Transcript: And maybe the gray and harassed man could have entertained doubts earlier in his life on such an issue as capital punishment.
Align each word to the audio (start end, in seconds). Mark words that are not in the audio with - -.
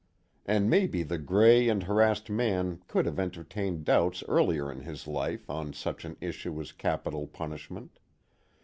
And 0.47 0.67
maybe 0.67 1.03
the 1.03 1.19
gray 1.19 1.69
and 1.69 1.83
harassed 1.83 2.27
man 2.27 2.81
could 2.87 3.05
have 3.05 3.19
entertained 3.19 3.85
doubts 3.85 4.23
earlier 4.27 4.71
in 4.71 4.79
his 4.79 5.05
life 5.05 5.47
on 5.47 5.73
such 5.73 6.05
an 6.05 6.17
issue 6.19 6.59
as 6.59 6.71
capital 6.71 7.27
punishment. 7.27 7.99